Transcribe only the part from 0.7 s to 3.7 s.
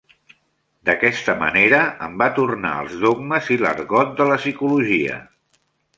D'aquesta manera em va tornar els dogmes i